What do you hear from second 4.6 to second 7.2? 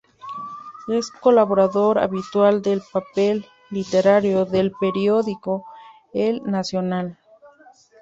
periódico El Nacional.